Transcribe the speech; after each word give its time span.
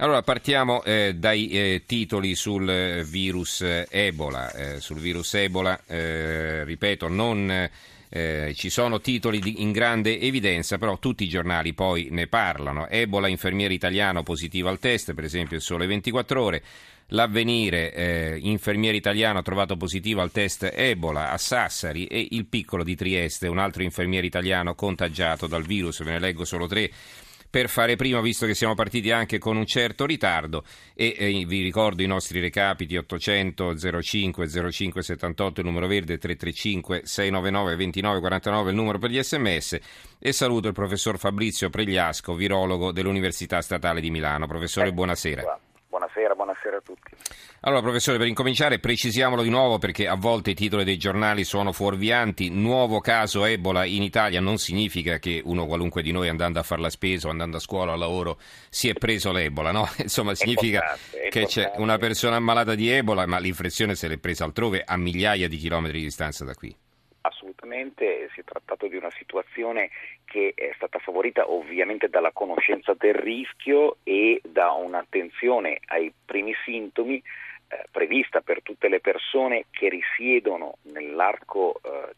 Allora 0.00 0.22
partiamo 0.22 0.84
eh, 0.84 1.16
dai 1.16 1.48
eh, 1.48 1.82
titoli 1.84 2.36
sul 2.36 2.70
eh, 2.70 3.02
virus 3.02 3.62
Ebola. 3.62 4.52
Eh, 4.52 4.80
sul 4.80 4.98
virus 4.98 5.34
Ebola, 5.34 5.80
eh, 5.88 6.62
ripeto, 6.62 7.08
non 7.08 7.68
eh, 8.08 8.52
ci 8.54 8.70
sono 8.70 9.00
titoli 9.00 9.40
di, 9.40 9.60
in 9.60 9.72
grande 9.72 10.20
evidenza, 10.20 10.78
però 10.78 11.00
tutti 11.00 11.24
i 11.24 11.28
giornali 11.28 11.72
poi 11.74 12.10
ne 12.12 12.28
parlano. 12.28 12.86
Ebola, 12.86 13.26
infermiere 13.26 13.74
italiano 13.74 14.22
positivo 14.22 14.68
al 14.68 14.78
test, 14.78 15.14
per 15.14 15.24
esempio 15.24 15.56
il 15.56 15.62
Sole 15.62 15.88
24 15.88 16.40
Ore. 16.40 16.62
L'avvenire, 17.12 18.38
infermiere 18.40 18.96
italiano 18.96 19.40
trovato 19.40 19.78
positivo 19.78 20.20
al 20.20 20.30
test 20.30 20.70
Ebola 20.74 21.30
a 21.30 21.38
Sassari 21.38 22.04
e 22.04 22.28
il 22.32 22.44
piccolo 22.44 22.84
di 22.84 22.94
Trieste, 22.94 23.48
un 23.48 23.58
altro 23.58 23.82
infermiere 23.82 24.26
italiano 24.26 24.74
contagiato 24.74 25.46
dal 25.46 25.64
virus, 25.64 26.04
ve 26.04 26.10
ne 26.12 26.18
leggo 26.20 26.44
solo 26.44 26.66
tre 26.66 26.90
per 27.50 27.68
fare 27.68 27.96
prima, 27.96 28.20
visto 28.20 28.46
che 28.46 28.54
siamo 28.54 28.74
partiti 28.74 29.10
anche 29.10 29.38
con 29.38 29.56
un 29.56 29.66
certo 29.66 30.06
ritardo. 30.06 30.64
E 30.94 31.14
eh, 31.16 31.44
vi 31.46 31.62
ricordo 31.62 32.02
i 32.02 32.06
nostri 32.06 32.40
recapiti 32.40 32.96
800 32.96 33.76
05 34.02 34.70
05 34.70 35.02
78, 35.02 35.60
il 35.60 35.66
numero 35.66 35.86
verde 35.86 36.18
335 36.18 37.02
699 37.04 37.76
29 37.76 38.20
49, 38.20 38.70
il 38.70 38.76
numero 38.76 38.98
per 38.98 39.10
gli 39.10 39.22
sms. 39.22 39.78
E 40.18 40.32
saluto 40.32 40.68
il 40.68 40.74
professor 40.74 41.18
Fabrizio 41.18 41.70
Pregliasco, 41.70 42.34
virologo 42.34 42.92
dell'Università 42.92 43.60
Statale 43.62 44.00
di 44.00 44.10
Milano. 44.10 44.46
Professore, 44.46 44.92
buonasera. 44.92 45.60
Buonasera, 46.48 46.78
a 46.78 46.80
tutti. 46.80 47.14
Allora, 47.60 47.82
professore, 47.82 48.16
per 48.16 48.26
incominciare, 48.26 48.78
precisiamolo 48.78 49.42
di 49.42 49.50
nuovo 49.50 49.76
perché 49.76 50.08
a 50.08 50.14
volte 50.14 50.52
i 50.52 50.54
titoli 50.54 50.82
dei 50.82 50.96
giornali 50.96 51.44
sono 51.44 51.72
fuorvianti. 51.72 52.48
Nuovo 52.48 53.00
caso 53.00 53.44
Ebola 53.44 53.84
in 53.84 54.02
Italia 54.02 54.40
non 54.40 54.56
significa 54.56 55.18
che 55.18 55.42
uno 55.44 55.66
qualunque 55.66 56.00
di 56.00 56.10
noi 56.10 56.30
andando 56.30 56.58
a 56.58 56.62
fare 56.62 56.80
la 56.80 56.88
spesa 56.88 57.28
o 57.28 57.30
andando 57.30 57.58
a 57.58 57.60
scuola 57.60 57.90
o 57.90 57.94
al 57.94 58.00
lavoro 58.00 58.38
si 58.70 58.88
è 58.88 58.94
preso 58.94 59.30
l'Ebola, 59.30 59.72
no? 59.72 59.86
Insomma, 60.00 60.34
significa 60.34 60.96
che 61.28 61.44
c'è 61.44 61.72
una 61.76 61.98
persona 61.98 62.36
ammalata 62.36 62.74
di 62.74 62.88
Ebola, 62.88 63.26
ma 63.26 63.38
l'infezione 63.38 63.94
se 63.94 64.08
l'è 64.08 64.16
presa 64.16 64.44
altrove 64.44 64.82
a 64.86 64.96
migliaia 64.96 65.48
di 65.48 65.58
chilometri 65.58 65.98
di 65.98 66.04
distanza 66.04 66.46
da 66.46 66.54
qui 66.54 66.74
assolutamente 67.20 68.28
si 68.32 68.40
è 68.40 68.44
trattato 68.44 68.86
di 68.88 68.96
una 68.96 69.10
situazione 69.10 69.90
che 70.28 70.52
è 70.54 70.72
stata 70.76 70.98
favorita 70.98 71.50
ovviamente 71.50 72.08
dalla 72.08 72.32
conoscenza 72.32 72.94
del 72.94 73.14
rischio 73.14 73.96
e 74.04 74.40
da 74.44 74.72
un'attenzione 74.72 75.80
ai 75.86 76.12
primi 76.24 76.54
sintomi 76.64 77.16
eh, 77.70 77.84
prevista 77.90 78.40
per 78.40 78.62
tutte 78.62 78.88
le 78.88 79.00
persone 79.00 79.64
che 79.70 79.88
risiedono 79.88 80.78
nell'arco 80.82 81.80
eh, 81.82 82.12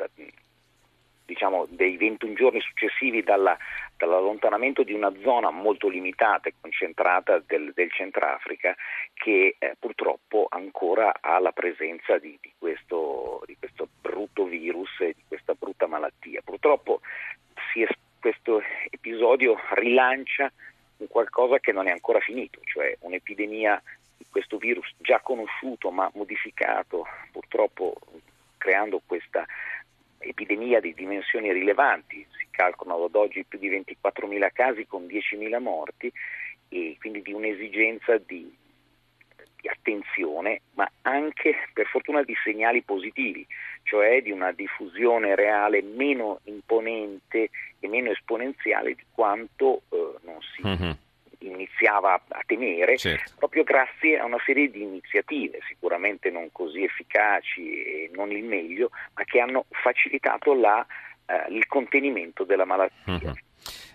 diciamo, 1.31 1.67
dei 1.71 1.97
21 1.97 2.35
giorni 2.35 2.61
successivi 2.61 3.23
dalla, 3.23 3.57
dall'allontanamento 3.97 4.83
di 4.83 4.93
una 4.93 5.13
zona 5.23 5.51
molto 5.51 5.89
limitata 5.89 6.49
e 6.49 6.55
concentrata 6.61 7.41
del, 7.47 7.71
del 7.73 7.93
Centrafrica 7.93 8.75
che 9.15 9.55
eh, 9.57 9.77
purtroppo 9.79 10.49
ancora 10.51 11.15
ha 11.21 11.39
la 11.39 11.53
presenza 11.53 12.19
di, 12.19 12.37
di, 12.41 12.53
questo, 12.59 13.43
di, 13.47 13.57
questo, 13.57 13.87
brutto 14.01 14.45
virus 14.45 14.91
e 14.99 15.15
di 15.15 15.23
questa 15.29 15.55
brutta 15.55 15.87
malattia. 15.87 16.41
Purtroppo 16.45 17.01
è, 17.55 17.87
questo 18.19 18.61
episodio 18.91 19.57
rilancia 19.75 20.51
un 20.97 21.07
qualcosa 21.07 21.61
che 21.61 21.71
non 21.71 21.87
è 21.87 21.93
ancora 21.93 22.19
finito, 22.19 22.59
cioè 22.65 22.97
un'epidemia 23.01 23.81
di 24.17 24.27
questo 24.29 24.59
virus 24.59 24.93
già 24.99 25.21
conosciuto 25.21 25.93
ma 25.93 26.11
modificato 26.15 27.07
purtroppo 27.31 27.95
creando 28.59 29.01
questa 29.07 29.47
epidemia 30.21 30.81
di 30.81 30.95
dimensioni 30.95 31.53
rilevanti, 31.53 32.25
si 32.39 32.47
calcolano 32.51 33.05
ad 33.05 33.15
oggi 33.15 33.45
più 33.45 33.59
di 33.59 33.71
24.000 33.71 34.51
casi 34.53 34.87
con 34.87 35.07
10.000 35.07 35.61
morti 35.61 36.13
e 36.69 36.97
quindi 37.01 37.23
di 37.23 37.33
un'esigenza 37.33 38.19
di, 38.19 38.55
di 39.61 39.69
attenzione, 39.69 40.61
ma 40.75 40.91
anche 41.03 41.55
per 41.73 41.87
fortuna 41.87 42.23
di 42.23 42.35
segnali 42.45 42.83
positivi, 42.83 43.47
cioè 43.83 44.23
di 44.23 44.31
una 44.31 44.53
diffusione 44.53 45.35
reale 45.35 45.83
meno 45.83 46.41
imponente 46.45 47.51
e 47.81 47.89
meno 47.89 48.11
esponenziale 48.11 48.95
di 48.95 49.05
quanto 49.11 49.83
eh, 49.89 50.15
non 50.23 50.39
si 50.41 50.67
mm-hmm 50.67 50.91
iniziava 51.41 52.15
a 52.15 52.43
temere, 52.47 52.97
certo. 52.97 53.33
proprio 53.39 53.65
grazie 53.65 54.19
a 54.19 54.25
una 54.25 54.41
serie 54.45 54.71
di 54.71 54.83
iniziative, 54.83 55.59
sicuramente 55.69 56.31
non 56.31 56.51
così 56.53 56.83
efficaci 56.83 57.83
e 57.83 58.11
non 58.15 58.31
il 58.31 58.45
meglio, 58.45 58.91
ma 59.15 59.25
che 59.25 59.41
hanno 59.41 59.67
facilitato 59.71 60.55
la, 60.55 60.85
eh, 61.27 61.53
il 61.53 61.67
contenimento 61.67 62.45
della 62.45 62.65
malattia. 62.65 63.31
Uh-huh. 63.31 63.35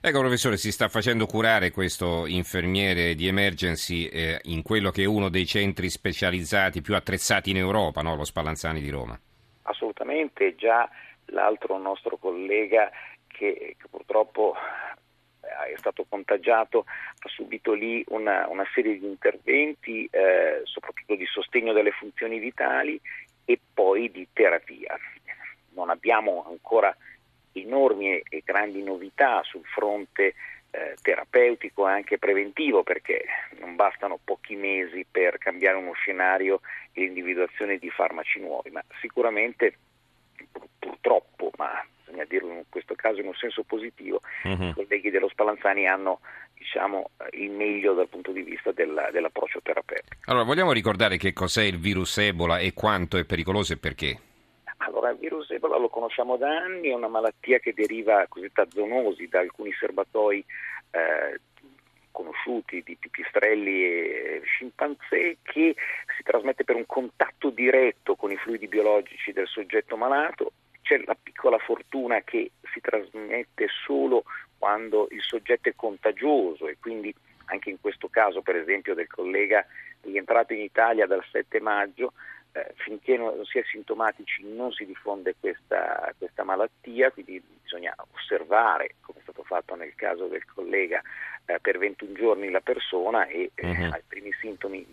Ecco 0.02 0.20
professore, 0.20 0.58
si 0.58 0.72
sta 0.72 0.88
facendo 0.88 1.26
curare 1.26 1.72
questo 1.72 2.28
infermiere 2.28 3.16
di 3.16 3.28
emergency 3.28 4.06
eh, 4.06 4.40
in 4.44 4.62
quello 4.62 4.92
che 4.92 5.02
è 5.02 5.06
uno 5.06 5.30
dei 5.30 5.48
centri 5.48 5.90
specializzati 5.90 6.82
più 6.82 6.96
attrezzati 6.96 7.50
in 7.50 7.58
Europa, 7.58 8.02
no? 8.02 8.16
lo 8.16 8.24
Spallanzani 8.24 8.82
di 8.82 8.90
Roma. 8.90 9.20
Assolutamente, 9.64 10.54
già 10.56 10.88
l'altro 11.28 11.80
nostro 11.80 12.18
collega 12.18 12.92
che, 13.26 13.76
che 13.80 13.88
purtroppo 13.90 14.54
è 15.64 15.78
stato 15.78 16.06
contagiato 16.08 16.86
ha 16.88 17.30
subito 17.30 17.74
lì 17.74 18.04
una, 18.10 18.48
una 18.48 18.66
serie 18.74 18.98
di 19.00 19.06
interventi, 19.06 20.08
eh, 20.12 20.62
soprattutto 20.64 21.16
di 21.16 21.26
sostegno 21.26 21.74
delle 21.74 21.92
funzioni 21.92 22.40
vitali 22.40 23.00
e 23.46 23.60
poi 23.74 24.12
di 24.12 24.28
terapia. 24.34 24.98
Non 25.74 25.90
abbiamo 25.90 26.46
ancora 26.48 26.96
enormi 27.54 28.20
e 28.30 28.42
grandi 28.44 28.84
novità 28.84 29.42
sul 29.44 29.64
fronte 29.64 30.36
eh, 30.72 30.96
terapeutico 31.02 31.88
e 31.88 31.92
anche 31.92 32.18
preventivo 32.18 32.84
perché 32.84 33.26
non 33.60 33.76
bastano 33.76 34.20
pochi 34.22 34.56
mesi 34.56 35.06
per 35.10 35.38
cambiare 35.38 35.78
uno 35.78 35.94
scenario 35.94 36.62
e 36.92 37.02
l'individuazione 37.02 37.78
di 37.78 37.90
farmaci 37.90 38.40
nuovi, 38.40 38.72
ma 38.72 38.84
sicuramente 39.00 39.78
purtroppo, 40.80 41.52
ma 41.58 41.86
bisogna 42.06 42.26
dirlo 42.26 42.52
in 42.52 42.64
questo 42.70 42.94
caso 42.96 43.20
in 43.20 43.28
un 43.28 43.34
senso 43.34 43.64
positivo, 43.64 44.22
uh-huh. 44.44 44.70
i 44.70 44.74
colleghi 44.74 45.10
dello 45.10 45.28
Spallanzani 45.28 45.88
hanno 45.88 46.20
diciamo, 46.54 47.10
il 47.32 47.52
meglio 47.52 47.94
dal 47.94 48.08
punto 48.08 48.32
di 48.32 48.42
vista 48.42 48.72
del, 48.72 49.10
dell'approccio 49.12 49.60
terapeutico. 49.62 50.16
Allora, 50.26 50.46
vogliamo 50.46 50.72
ricordare 50.72 51.18
che 51.18 51.34
cos'è 51.34 51.64
il 51.64 51.80
virus 51.80 52.18
Ebola 52.20 52.60
e 52.60 52.74
quanto 52.74 53.18
è 53.18 53.26
pericoloso 53.26 53.74
e 53.74 53.78
perché? 53.78 54.20
Allora, 54.78 55.10
il 55.10 55.18
virus 55.18 55.50
Ebola 55.52 55.78
lo 55.78 55.90
conosciamo 55.90 56.38
da 56.38 56.50
anni, 56.50 56.90
è 56.90 56.94
una 56.94 57.08
malattia 57.08 57.60
che 57.60 57.74
deriva 57.74 58.26
cosiddetta 58.28 58.68
zoonosi 58.70 59.28
da 59.28 59.40
alcuni 59.40 59.72
serbatoi 59.74 60.44
eh, 60.92 61.40
conosciuti 62.12 62.82
di 62.86 62.96
pipistrelli 62.96 63.84
e 63.84 64.42
scimpanzé 64.46 65.38
che 65.44 65.76
si 66.16 66.24
trasmette 66.24 66.64
per 66.64 66.76
un 66.76 66.86
contatto 66.86 67.50
diretto 67.50 68.16
con 68.16 68.32
i 68.32 68.38
fluidi 68.38 68.68
biologici 68.68 69.34
del 69.34 69.48
soggetto 69.48 69.98
malato 69.98 70.54
c'è 70.86 71.02
la 71.04 71.18
piccola 71.22 71.58
fortuna 71.58 72.22
che 72.22 72.52
si 72.72 72.80
trasmette 72.80 73.68
solo 73.86 74.24
quando 74.60 75.08
il 75.10 75.22
soggetto 75.22 75.68
è 75.68 75.74
contagioso 75.76 76.68
e 76.68 76.78
quindi 76.80 77.14
anche 77.46 77.72
in 77.72 77.82
questo 77.82 78.08
caso 78.08 78.44
per 78.44 78.56
esempio 78.56 78.94
del 78.94 79.08
collega 79.08 79.66
rientrato 80.02 80.54
in 80.54 80.62
Italia 80.62 81.08
dal 81.08 81.26
7 81.32 81.60
maggio 81.60 82.14
eh, 82.52 82.72
finché 82.76 83.18
non 83.18 83.44
si 83.46 83.58
è 83.58 83.64
sintomatici 83.64 84.44
non 84.46 84.72
si 84.72 84.86
diffonde 84.86 85.36
questa, 85.40 86.14
questa, 86.18 86.44
malattia, 86.44 87.12
quindi 87.12 87.44
bisogna 87.62 87.94
osservare, 88.14 88.96
come 89.02 89.20
è 89.20 89.22
stato 89.24 89.44
fatto 89.44 89.76
nel 89.76 89.94
caso 89.96 90.28
del 90.28 90.46
collega, 90.46 91.02
eh, 91.46 91.60
per 91.60 91.80
21 91.80 92.14
giorni 92.14 92.50
la 92.52 92.62
persona 92.62 93.26
e 93.26 93.52
eh, 93.56 93.68
uh-huh. 93.68 93.92
ai 93.92 94.04
primi 94.08 94.32
sintomi 94.40 94.86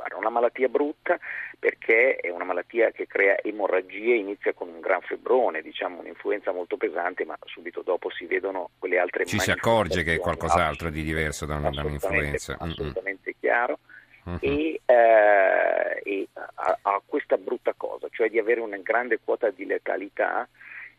individuare. 0.00 0.14
Una 0.14 0.30
malattia 0.30 0.68
brutta 0.68 1.18
perché 1.58 2.16
è 2.16 2.30
una 2.30 2.44
malattia 2.44 2.90
che 2.90 3.06
crea 3.06 3.36
emorragie, 3.42 4.14
inizia 4.14 4.52
con 4.54 4.68
un 4.68 4.80
gran 4.80 5.00
febbrone, 5.02 5.62
diciamo 5.62 6.00
un'influenza 6.00 6.52
molto 6.52 6.76
pesante, 6.76 7.24
ma 7.24 7.36
subito 7.44 7.82
dopo 7.82 8.10
si 8.10 8.26
vedono 8.26 8.70
quelle 8.78 8.98
altre 8.98 9.26
Ci 9.26 9.38
si 9.38 9.50
accorge 9.50 10.02
che 10.02 10.14
è 10.14 10.18
qualcos'altro 10.18 10.90
di 10.90 11.02
diverso 11.02 11.46
da, 11.46 11.58
da 11.58 11.82
un'influenza. 11.82 12.56
Assolutamente 12.58 13.30
mm-hmm. 13.30 13.40
chiaro. 13.40 13.78
Uh-huh. 14.22 14.38
E, 14.40 14.80
eh, 14.84 16.00
e 16.02 16.28
ha, 16.34 16.78
ha, 16.82 17.02
questa 17.04 17.38
brutta 17.38 17.72
cosa, 17.74 18.06
cioè 18.10 18.28
di 18.28 18.38
avere 18.38 18.60
una 18.60 18.76
grande 18.76 19.18
quota 19.22 19.50
di 19.50 19.64
letalità, 19.64 20.46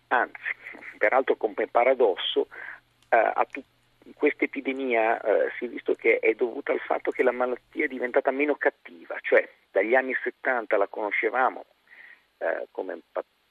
anzi, 0.08 0.42
peraltro 0.98 1.36
come 1.36 1.68
paradosso, 1.70 2.48
eh, 3.10 3.18
a 3.18 3.46
tutti 3.50 3.81
questa 4.16 4.46
epidemia 4.46 5.20
eh, 5.22 5.52
si 5.58 5.66
è 5.66 5.68
visto 5.68 5.96
che 5.96 6.20
è 6.20 6.34
dovuta 6.34 6.72
al 6.72 6.80
fatto 6.80 7.12
che 7.12 7.24
la 7.24 7.32
malattia 7.32 7.86
è 7.86 7.88
diventata 7.88 8.32
meno 8.32 8.56
cattiva, 8.56 9.18
cioè 9.22 9.48
dagli 9.72 9.96
anni 9.96 10.16
70 10.22 10.78
la 10.78 10.88
conoscevamo 10.88 11.66
eh, 12.38 12.68
come 12.72 13.00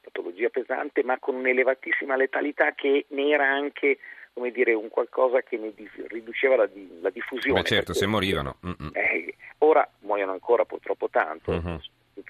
patologia 0.03 0.49
pesante, 0.49 1.03
ma 1.03 1.19
con 1.19 1.35
un'elevatissima 1.37 2.17
letalità 2.17 2.73
che 2.73 3.07
ne 3.09 3.29
era 3.29 3.49
anche 3.49 3.99
come 4.33 4.53
dire, 4.53 4.73
un 4.73 4.89
qualcosa 4.89 5.43
che 5.43 5.57
ne 5.59 5.73
riduceva 6.09 6.57
la, 6.57 6.69
la 7.01 7.11
diffusione. 7.11 7.61
Beh 7.61 7.67
certo, 7.67 7.93
se 7.93 8.07
morivano. 8.07 8.59
Eh, 8.93 9.35
ora 9.59 9.89
muoiono 10.01 10.33
ancora 10.33 10.65
purtroppo 10.65 11.09
tanto. 11.11 11.51
Uh-huh 11.51 11.81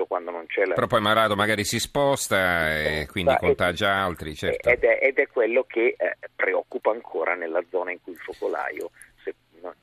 quando 0.06 0.31
non 0.31 0.46
c'è 0.46 0.64
la... 0.64 0.75
Però 0.75 0.87
poi 0.87 1.00
Marado 1.00 1.37
magari 1.37 1.64
si 1.64 1.78
sposta 1.78 2.78
e 2.78 3.06
quindi 3.11 3.34
contagia 3.38 3.93
altri, 3.93 4.34
certo. 4.34 4.69
Ed 4.69 4.82
è, 4.82 4.99
ed 5.02 5.19
è 5.19 5.26
quello 5.26 5.64
che 5.64 5.94
eh, 5.99 6.17
preoccupa 6.41 6.91
ancora 6.91 7.35
nella 7.35 7.63
zona 7.71 7.93
in 7.93 8.01
cui 8.03 8.13
il 8.13 8.19
focolaio 8.19 8.91
se, 9.23 9.35
no, 9.61 9.75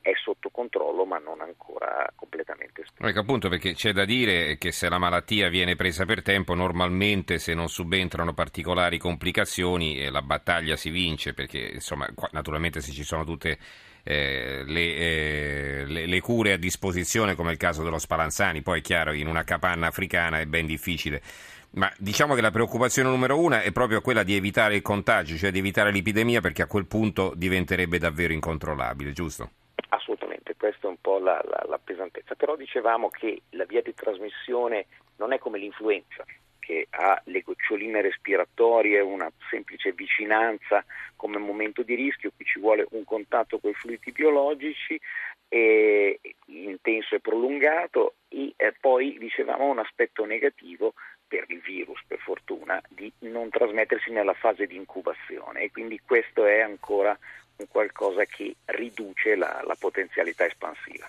è 0.00 0.12
sotto 0.22 0.48
controllo 0.48 1.04
ma 1.04 1.18
non 1.18 1.40
ancora 1.42 2.10
completamente 2.14 2.82
spento. 2.86 3.06
Ecco 3.06 3.20
appunto 3.20 3.48
perché 3.50 3.74
c'è 3.74 3.92
da 3.92 4.06
dire 4.06 4.56
che 4.56 4.72
se 4.72 4.88
la 4.88 4.98
malattia 4.98 5.50
viene 5.50 5.76
presa 5.76 6.06
per 6.06 6.22
tempo 6.22 6.54
normalmente 6.54 7.38
se 7.38 7.52
non 7.52 7.68
subentrano 7.68 8.32
particolari 8.32 8.98
complicazioni 8.98 10.00
eh, 10.00 10.10
la 10.10 10.22
battaglia 10.22 10.76
si 10.76 10.88
vince 10.88 11.34
perché 11.34 11.58
insomma 11.74 12.08
naturalmente 12.32 12.80
se 12.80 12.92
ci 12.92 13.04
sono 13.04 13.24
tutte 13.24 13.58
eh, 14.02 14.62
le, 14.64 14.94
eh, 14.96 15.84
le, 15.86 16.06
le, 16.06 16.20
cure 16.20 16.52
a 16.52 16.56
disposizione 16.56 17.34
come 17.34 17.52
il 17.52 17.58
caso 17.58 17.82
dello 17.82 17.98
Spallanzani, 17.98 18.62
poi 18.62 18.78
è 18.78 18.82
chiaro 18.82 19.12
in 19.12 19.26
una 19.26 19.44
capanna 19.44 19.88
africana 19.88 20.40
è 20.40 20.46
ben 20.46 20.64
difficile. 20.64 21.20
Ma 21.70 21.92
diciamo 21.98 22.34
che 22.34 22.40
la 22.40 22.50
preoccupazione 22.50 23.08
numero 23.08 23.38
uno 23.38 23.60
è 23.60 23.70
proprio 23.72 24.00
quella 24.00 24.22
di 24.22 24.34
evitare 24.34 24.76
il 24.76 24.82
contagio, 24.82 25.36
cioè 25.36 25.50
di 25.50 25.58
evitare 25.58 25.92
l'epidemia 25.92 26.40
perché 26.40 26.62
a 26.62 26.66
quel 26.66 26.86
punto 26.86 27.32
diventerebbe 27.36 27.98
davvero 27.98 28.32
incontrollabile, 28.32 29.12
giusto? 29.12 29.50
Assolutamente, 29.90 30.54
questa 30.56 30.86
è 30.86 30.90
un 30.90 31.00
po' 31.00 31.18
la, 31.18 31.40
la, 31.44 31.64
la 31.68 31.78
pesantezza. 31.82 32.34
Però 32.34 32.56
dicevamo 32.56 33.10
che 33.10 33.42
la 33.50 33.64
via 33.64 33.82
di 33.82 33.94
trasmissione 33.94 34.86
non 35.16 35.32
è 35.32 35.38
come 35.38 35.58
l'influenza, 35.58 36.24
che 36.58 36.86
ha 36.90 37.20
le 37.24 37.40
goccioline 37.40 38.02
respiratorie, 38.02 39.00
una 39.00 39.30
semplice 39.48 39.92
vicinanza 39.92 40.84
come 41.16 41.38
momento 41.38 41.82
di 41.82 41.94
rischio, 41.94 42.32
qui 42.36 42.44
ci 42.44 42.60
vuole 42.60 42.86
un 42.90 43.04
contatto 43.04 43.58
con 43.58 43.70
i 43.70 43.74
fluidi 43.74 44.12
biologici 44.12 45.00
eh, 45.48 46.20
intenso 46.46 47.14
e 47.14 47.20
prolungato 47.20 48.14
e 48.28 48.74
poi 48.78 49.16
dicevamo 49.18 49.70
un 49.70 49.78
aspetto 49.78 50.26
negativo 50.26 50.92
per 51.28 51.44
il 51.48 51.60
virus, 51.60 52.00
per 52.06 52.18
fortuna, 52.18 52.82
di 52.88 53.12
non 53.20 53.50
trasmettersi 53.50 54.10
nella 54.10 54.34
fase 54.34 54.66
di 54.66 54.76
incubazione 54.76 55.62
e 55.62 55.70
quindi 55.70 56.00
questo 56.04 56.46
è 56.46 56.60
ancora 56.60 57.16
un 57.56 57.66
qualcosa 57.68 58.24
che 58.24 58.56
riduce 58.66 59.36
la, 59.36 59.62
la 59.66 59.76
potenzialità 59.78 60.46
espansiva. 60.46 61.06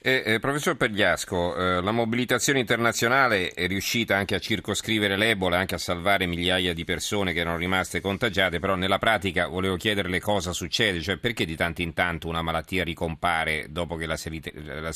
Eh, 0.00 0.22
eh, 0.24 0.38
professor 0.38 0.76
Pergliasco, 0.76 1.56
eh, 1.56 1.82
la 1.82 1.90
mobilitazione 1.90 2.60
internazionale 2.60 3.50
è 3.50 3.66
riuscita 3.66 4.16
anche 4.16 4.36
a 4.36 4.38
circoscrivere 4.38 5.16
l'Ebola, 5.16 5.58
anche 5.58 5.74
a 5.74 5.78
salvare 5.78 6.24
migliaia 6.26 6.72
di 6.72 6.84
persone 6.84 7.32
che 7.32 7.40
erano 7.40 7.56
rimaste 7.56 8.00
contagiate, 8.00 8.60
però 8.60 8.76
nella 8.76 8.98
pratica 8.98 9.48
volevo 9.48 9.74
chiederle 9.74 10.20
cosa 10.20 10.52
succede, 10.52 11.00
cioè 11.00 11.16
perché 11.16 11.44
di 11.44 11.56
tanto 11.56 11.82
in 11.82 11.94
tanto 11.94 12.28
una 12.28 12.42
malattia 12.42 12.84
ricompare 12.84 13.66
dopo 13.70 13.96
che 13.96 14.06
la 14.06 14.16
si, 14.16 14.30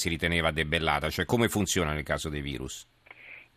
riteneva 0.08 0.52
debellata, 0.52 1.10
cioè 1.10 1.24
come 1.24 1.48
funziona 1.48 1.92
nel 1.92 2.04
caso 2.04 2.28
dei 2.28 2.40
virus? 2.40 2.86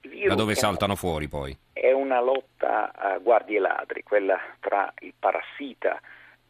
Virus 0.08 0.30
da 0.30 0.36
dove 0.36 0.56
saltano 0.56 0.96
fuori 0.96 1.28
poi? 1.28 1.56
È 1.74 1.92
una 1.92 2.22
lotta 2.22 2.92
a 2.94 3.18
guardie 3.18 3.60
ladri, 3.60 4.04
quella 4.04 4.40
tra 4.60 4.92
il 5.00 5.14
parassita 5.18 6.00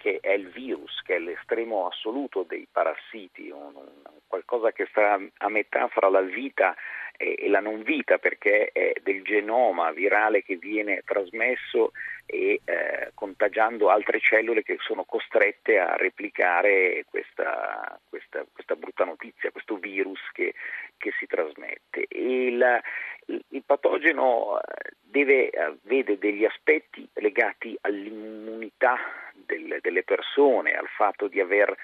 che 0.06 0.20
è 0.22 0.34
il 0.34 0.50
virus, 0.50 1.02
che 1.02 1.16
è 1.16 1.20
l'estremo 1.20 1.88
assoluto 1.88 2.46
dei 2.48 2.68
parassiti, 2.72 3.50
un, 3.50 3.74
un, 3.74 3.90
qualcosa 4.28 4.72
che 4.72 4.86
sta 4.92 5.20
a 5.38 5.50
metà 5.50 5.88
fra 5.88 6.10
la 6.10 6.22
vita 6.22 6.76
e, 7.18 7.36
e, 7.40 7.50
la 7.50 7.60
non 7.60 7.82
vita, 7.82 8.20
perché 8.20 8.70
è 8.72 8.94
del 9.02 9.24
genoma 9.24 9.92
virale 9.92 10.44
che 10.44 10.58
viene 10.58 11.02
trasmesso 11.06 11.92
e 12.28 12.62
eh, 12.64 13.12
contagiando 13.16 13.90
altre 13.90 14.20
cellule 14.20 14.62
che 14.62 14.78
sono 14.80 15.06
costrette 15.06 15.80
a 15.80 15.96
replicare 15.96 17.06
questa, 17.10 18.00
questa, 18.08 18.46
questa 18.52 18.76
brutta 18.76 19.06
notizia, 19.06 19.50
questo 19.50 19.78
virus 19.78 20.20
che, 20.34 20.54
che 20.98 21.14
si 21.18 21.26
trasmette. 21.26 22.06
Il, 22.10 22.82
il 23.26 23.64
patogeno 23.66 24.60
eh, 24.60 24.92
deve, 25.02 25.50
eh, 25.50 25.76
vede 25.84 26.18
degli 26.18 26.46
aspetti 26.46 27.08
legati 27.14 27.78
all'immunità 27.82 28.98
del, 29.34 29.80
delle 29.82 30.04
persone, 30.04 30.74
al 30.74 30.88
fatto 30.88 31.28
di 31.28 31.40
aver 31.40 31.76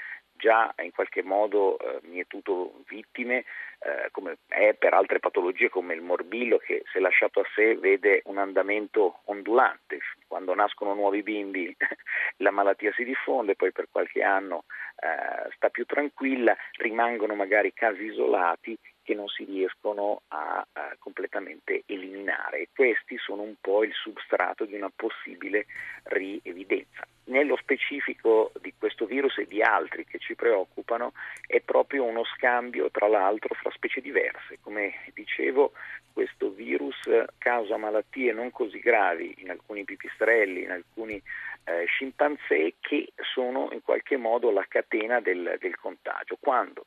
già 0.42 0.74
in 0.82 0.92
qualche 0.92 1.22
modo 1.22 1.78
eh, 1.78 2.00
mietuto 2.04 2.82
vittime, 2.88 3.46
eh, 3.80 4.10
come 4.12 4.38
è 4.48 4.74
per 4.74 4.94
altre 4.94 5.20
patologie 5.20 5.70
come 5.70 5.94
il 5.94 6.02
morbillo 6.02 6.58
che 6.58 6.84
se 6.92 7.00
lasciato 7.00 7.42
a 7.42 7.48
sé 7.56 7.76
vede 7.76 8.22
un 8.26 8.40
andamento 8.40 9.22
ondulante. 9.26 10.00
Quando 10.28 10.56
nascono 10.56 10.94
nuovi 10.96 11.22
bimbi 11.22 11.76
la 12.38 12.52
malattia 12.52 12.92
si 12.94 13.04
diffonde, 13.04 13.56
poi 13.56 13.72
per 13.72 13.88
qualche 13.92 14.24
anno 14.24 14.64
eh, 14.96 15.52
sta 15.56 15.70
più 15.70 15.86
tranquilla, 15.86 16.56
rimangono 16.78 17.36
magari 17.36 17.72
casi 17.74 18.06
isolati 18.06 18.78
che 19.12 19.18
non 19.18 19.28
si 19.28 19.44
riescono 19.44 20.22
a, 20.30 20.66
a 20.72 20.96
completamente 20.98 21.84
eliminare 21.86 22.70
questi 22.74 23.18
sono 23.18 23.42
un 23.42 23.56
po' 23.60 23.84
il 23.84 23.94
substrato 23.94 24.64
di 24.66 24.76
una 24.76 24.90
possibile 24.96 25.66
rievidenza. 26.04 27.06
Nello 27.26 27.58
specifico 27.58 28.52
di 28.60 28.74
questo 28.78 29.06
virus 29.06 29.38
e 29.38 29.48
di 29.48 29.62
altri 29.62 30.06
che 30.06 30.18
ci 30.18 30.34
preoccupano 30.34 31.12
è 31.46 31.60
proprio 31.60 32.06
uno 32.06 32.24
scambio 32.24 32.90
tra 32.90 33.08
l'altro 33.08 33.54
fra 33.54 33.70
specie 33.72 34.02
diverse. 34.02 34.58
Come 34.62 34.94
dicevo, 35.14 35.74
questo 36.14 36.50
virus 36.52 36.98
causa 37.38 37.78
malattie 37.78 38.34
non 38.34 38.52
così 38.52 38.80
gravi 38.80 39.36
in 39.40 39.50
alcuni 39.50 39.84
pipistrelli, 39.84 40.64
in 40.64 40.72
alcuni 40.72 41.22
eh, 41.66 41.86
scimpanzé 41.86 42.76
che 42.80 43.12
sono 43.34 43.70
in 43.72 43.82
qualche 43.84 44.18
modo 44.18 44.52
la 44.52 44.66
catena 44.68 45.20
del, 45.20 45.58
del 45.60 45.78
contagio. 45.78 46.38
Quando 46.40 46.86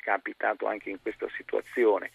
capitato 0.00 0.66
anche 0.66 0.90
in 0.90 1.00
questa 1.00 1.28
situazione, 1.36 2.10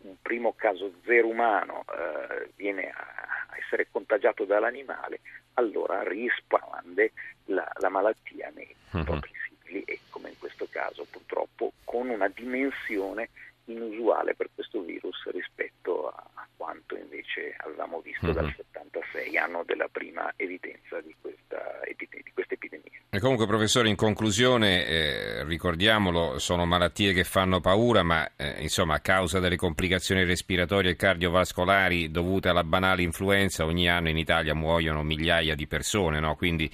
un 0.00 0.14
primo 0.20 0.52
caso 0.54 0.92
zero 1.04 1.28
umano 1.28 1.84
eh, 1.88 2.50
viene 2.56 2.90
a 2.90 3.56
essere 3.58 3.88
contagiato 3.90 4.44
dall'animale, 4.44 5.20
allora 5.54 6.02
rispande 6.02 7.12
la, 7.46 7.68
la 7.80 7.88
malattia 7.88 8.50
nei 8.54 8.74
uh-huh. 8.92 9.04
propri 9.04 9.30
simili 9.46 9.82
e 9.84 9.98
come 10.10 10.30
in 10.30 10.38
questo 10.38 10.68
caso 10.70 11.06
purtroppo 11.10 11.72
con 11.84 12.08
una 12.08 12.28
dimensione 12.28 13.30
inusuale 13.64 14.34
per 14.34 14.48
questo 14.54 14.80
virus 14.82 15.28
rispetto 15.30 16.08
a, 16.08 16.24
a 16.34 16.48
quanto 16.56 16.96
invece 16.96 17.54
avevamo 17.58 18.00
visto 18.00 18.26
uh-huh. 18.26 18.32
dal 18.32 18.52
76, 18.54 19.36
anno 19.36 19.64
della 19.64 19.88
prima 19.88 20.32
evidenza 20.36 21.00
di 21.00 21.14
questa, 21.48 21.80
di 21.96 22.32
questa 22.32 22.54
epidemia. 22.54 22.90
E 23.10 23.20
comunque 23.20 23.46
professore, 23.46 23.88
in 23.88 23.96
conclusione, 23.96 24.86
eh, 24.86 25.44
ricordiamolo, 25.44 26.38
sono 26.38 26.66
malattie 26.66 27.12
che 27.12 27.24
fanno 27.24 27.60
paura, 27.60 28.02
ma 28.02 28.28
eh, 28.36 28.56
insomma 28.60 28.94
a 28.94 29.00
causa 29.00 29.40
delle 29.40 29.56
complicazioni 29.56 30.24
respiratorie 30.24 30.92
e 30.92 30.96
cardiovascolari 30.96 32.10
dovute 32.10 32.48
alla 32.48 32.64
banale 32.64 33.02
influenza, 33.02 33.64
ogni 33.64 33.88
anno 33.88 34.10
in 34.10 34.18
Italia 34.18 34.54
muoiono 34.54 35.02
migliaia 35.02 35.54
di 35.54 35.66
persone, 35.66 36.20
no? 36.20 36.36
quindi 36.36 36.70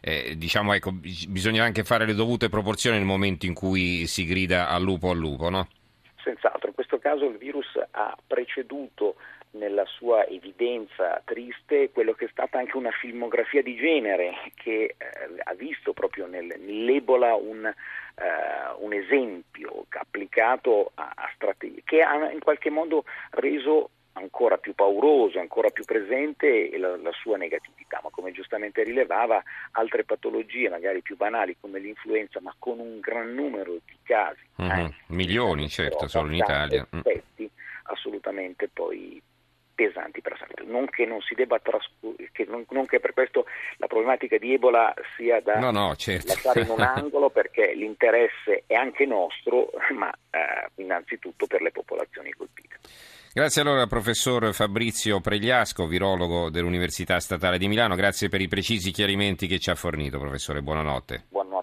eh, 0.00 0.34
diciamo 0.36 0.72
ecco, 0.72 0.92
bisogna 0.92 1.64
anche 1.64 1.84
fare 1.84 2.06
le 2.06 2.14
dovute 2.14 2.48
proporzioni 2.48 2.96
nel 2.96 3.06
momento 3.06 3.46
in 3.46 3.54
cui 3.54 4.06
si 4.06 4.24
grida 4.24 4.68
al 4.68 4.82
lupo 4.82 5.10
al 5.10 5.18
lupo. 5.18 5.50
No? 5.50 5.68
Senz'altro, 6.22 6.68
in 6.68 6.74
questo 6.74 6.98
caso 6.98 7.26
il 7.26 7.36
virus 7.36 7.66
ha 7.90 8.16
preceduto 8.26 9.16
nella 9.84 9.86
sua 9.86 10.26
evidenza 10.26 11.20
triste 11.24 11.90
quello 11.90 12.14
che 12.14 12.24
è 12.24 12.28
stata 12.30 12.58
anche 12.58 12.76
una 12.76 12.90
filmografia 12.90 13.62
di 13.62 13.76
genere 13.76 14.32
che 14.54 14.94
eh, 14.96 14.96
ha 15.42 15.54
visto 15.54 15.92
proprio 15.92 16.26
nel, 16.26 16.54
nell'Ebola 16.58 17.34
un, 17.34 17.64
uh, 17.64 18.84
un 18.84 18.92
esempio 18.92 19.86
applicato 19.90 20.92
a, 20.94 21.12
a 21.14 21.30
strategie 21.34 21.82
che 21.84 22.00
ha 22.00 22.30
in 22.30 22.40
qualche 22.40 22.70
modo 22.70 23.04
reso 23.32 23.90
ancora 24.16 24.58
più 24.58 24.74
pauroso, 24.74 25.40
ancora 25.40 25.70
più 25.70 25.82
presente 25.84 26.70
la, 26.78 26.96
la, 26.96 27.10
sua 27.10 27.36
negatività, 27.36 28.00
ma 28.00 28.10
come 28.10 28.30
giustamente 28.30 28.84
rilevava 28.84 29.42
altre 29.72 30.04
patologie 30.04 30.68
magari 30.68 31.02
più 31.02 31.16
banali 31.16 31.56
come 31.60 31.80
l'influenza, 31.80 32.40
ma 32.40 32.54
con 32.56 32.78
un 32.78 33.00
gran 33.00 33.34
numero 33.34 33.72
di 33.72 33.98
casi, 34.04 34.46
mm-hmm. 34.62 34.70
eh, 34.70 34.94
milioni 35.08 35.68
certo, 35.68 36.06
solo 36.06 36.28
in 36.28 36.36
Italia, 36.36 36.86
mm. 36.94 36.98
effetti, 37.00 37.50
assolutamente 37.86 38.68
poi 38.72 39.20
pesanti 39.74 40.20
per 40.20 40.32
la 40.32 40.38
salute. 40.38 40.62
Non 40.64 40.86
che 40.88 41.04
non 41.06 41.20
si 41.20 41.34
debba 41.34 41.58
trascurare, 41.58 42.30
non, 42.46 42.64
non, 42.70 42.86
che 42.86 43.00
per 43.00 43.12
questo 43.12 43.46
la 43.76 43.86
problematica 43.86 44.38
di 44.38 44.54
Ebola 44.54 44.94
sia 45.16 45.40
da 45.40 45.58
no, 45.58 45.70
no, 45.70 45.94
certo. 45.96 46.28
lasciare 46.28 46.60
in 46.62 46.70
un 46.70 46.80
angolo 46.82 47.30
perché 47.30 47.74
l'interesse 47.74 48.64
è 48.66 48.74
anche 48.74 49.06
nostro, 49.06 49.70
ma 49.94 50.10
eh, 50.30 50.82
innanzitutto 50.82 51.46
per 51.46 51.62
le 51.62 51.70
popolazioni 51.70 52.30
colpite. 52.32 52.78
Grazie 53.32 53.62
allora 53.62 53.88
professor 53.88 54.54
Fabrizio 54.54 55.20
Pregliasco, 55.20 55.88
virologo 55.88 56.50
dell'Università 56.50 57.18
Statale 57.18 57.58
di 57.58 57.66
Milano, 57.66 57.96
grazie 57.96 58.28
per 58.28 58.40
i 58.40 58.46
precisi 58.46 58.92
chiarimenti 58.92 59.48
che 59.48 59.58
ci 59.58 59.70
ha 59.70 59.74
fornito, 59.74 60.20
professore, 60.20 60.62
buonanotte. 60.62 61.24
Buonanotte. 61.30 61.53